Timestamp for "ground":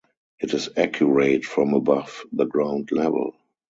2.47-2.91